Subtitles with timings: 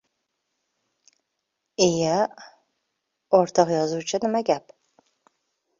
[1.87, 2.49] —Iya, ha,
[3.43, 4.77] o‘rtoq «yozuvchi?» Nima gap?..